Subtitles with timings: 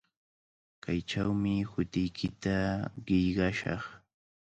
[0.83, 2.55] Kaychawmi hutiykita
[3.05, 3.83] qillqashaq.